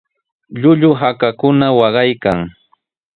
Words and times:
Llullu 0.61 0.91
hakakuna 0.99 1.67
waqaykan. 1.79 2.39